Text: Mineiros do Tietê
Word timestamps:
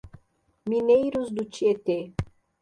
Mineiros 0.69 1.27
do 1.35 1.45
Tietê 1.53 1.99